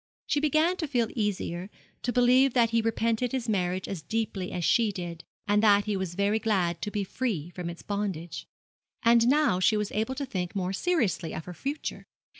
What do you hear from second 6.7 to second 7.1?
to be